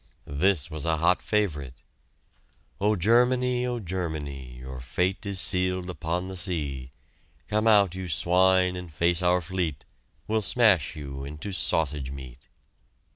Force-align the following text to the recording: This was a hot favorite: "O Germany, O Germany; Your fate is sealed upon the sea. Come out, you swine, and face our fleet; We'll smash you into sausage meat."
This 0.25 0.71
was 0.71 0.83
a 0.87 0.97
hot 0.97 1.21
favorite: 1.21 1.83
"O 2.79 2.95
Germany, 2.95 3.67
O 3.67 3.79
Germany; 3.79 4.55
Your 4.57 4.79
fate 4.79 5.23
is 5.27 5.39
sealed 5.39 5.91
upon 5.91 6.27
the 6.27 6.35
sea. 6.35 6.91
Come 7.47 7.67
out, 7.67 7.93
you 7.93 8.09
swine, 8.09 8.75
and 8.75 8.91
face 8.91 9.21
our 9.21 9.41
fleet; 9.41 9.85
We'll 10.27 10.41
smash 10.41 10.95
you 10.95 11.23
into 11.23 11.51
sausage 11.51 12.09
meat." 12.09 12.47